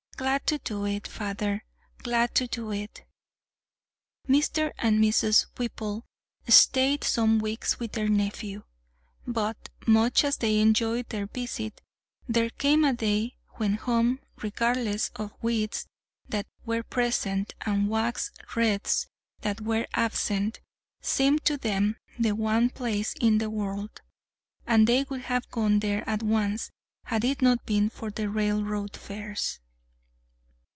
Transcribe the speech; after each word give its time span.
"Glad 0.17 0.45
to 0.45 0.59
do 0.59 0.85
it, 0.85 1.07
father; 1.07 1.63
glad 1.97 2.35
to 2.35 2.45
do 2.45 2.71
it!" 2.71 3.05
Mr. 4.29 4.71
and 4.77 5.03
Mrs. 5.03 5.47
Whipple 5.57 6.05
stayed 6.47 7.03
some 7.03 7.39
weeks 7.39 7.79
with 7.79 7.93
their 7.93 8.07
nephew. 8.07 8.61
But, 9.25 9.69
much 9.87 10.23
as 10.23 10.37
they 10.37 10.59
enjoyed 10.59 11.09
their 11.09 11.25
visit, 11.25 11.81
there 12.29 12.51
came 12.51 12.83
a 12.85 12.93
day 12.93 13.33
when 13.55 13.73
home 13.77 14.19
regardless 14.43 15.09
of 15.15 15.33
weeds 15.41 15.87
that 16.29 16.45
were 16.67 16.83
present 16.83 17.55
and 17.61 17.89
wax 17.89 18.29
wreaths 18.55 19.07
that 19.39 19.61
were 19.61 19.87
absent 19.95 20.59
seemed 21.01 21.43
to 21.45 21.57
them 21.57 21.95
the 22.19 22.33
one 22.35 22.69
place 22.69 23.15
in 23.19 23.39
the 23.39 23.49
world; 23.49 24.03
and 24.67 24.85
they 24.85 25.03
would 25.09 25.21
have 25.21 25.49
gone 25.49 25.79
there 25.79 26.07
at 26.07 26.21
once 26.21 26.69
had 27.05 27.25
it 27.25 27.41
not 27.41 27.65
been 27.65 27.89
for 27.89 28.11
the 28.11 28.29
railroad 28.29 28.95
fares. 28.95 29.57